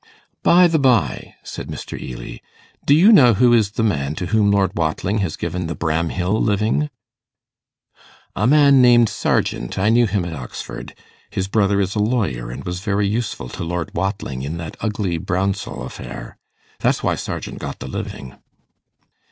'By 0.41 0.65
the 0.65 0.79
by,' 0.79 1.35
said 1.43 1.67
Mr. 1.67 1.95
Ely, 2.01 2.37
'do 2.85 2.95
you 2.95 3.11
know 3.11 3.35
who 3.35 3.53
is 3.53 3.69
the 3.73 3.83
man 3.83 4.15
to 4.15 4.25
whom 4.25 4.49
Lord 4.49 4.71
Watling 4.75 5.19
has 5.19 5.35
given 5.35 5.67
the 5.67 5.75
Bramhill 5.75 6.41
living?' 6.41 6.89
'A 8.35 8.47
man 8.47 8.81
named 8.81 9.09
Sargent. 9.09 9.77
I 9.77 9.89
knew 9.89 10.07
him 10.07 10.25
at 10.25 10.33
Oxford. 10.33 10.95
His 11.29 11.47
brother 11.47 11.79
is 11.79 11.93
a 11.93 11.99
lawyer, 11.99 12.49
and 12.49 12.63
was 12.63 12.79
very 12.79 13.07
useful 13.07 13.47
to 13.49 13.63
Lord 13.63 13.91
Watling 13.93 14.41
in 14.41 14.57
that 14.57 14.75
ugly 14.79 15.19
Brounsell 15.19 15.83
affair. 15.85 16.35
That's 16.79 17.03
why 17.03 17.13
Sargent 17.13 17.59
got 17.59 17.77
the 17.77 17.87
living. 17.87 18.35